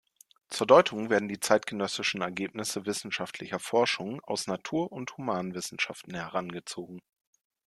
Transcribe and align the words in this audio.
Zur 0.49 0.65
Deutung 0.65 1.11
werden 1.11 1.27
die 1.27 1.39
zeitgenössischen 1.39 2.21
Ergebnisse 2.21 2.87
wissenschaftlicher 2.87 3.59
Forschung 3.59 4.19
aus 4.23 4.47
Natur- 4.47 4.91
und 4.91 5.15
Humanwissenschaften 5.15 6.15
herangezogen. 6.15 7.03